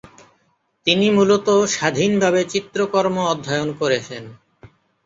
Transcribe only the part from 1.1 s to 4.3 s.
মূলত স্বাধীনভাবে চিত্রকর্ম অধ্যয়ন করেছেন।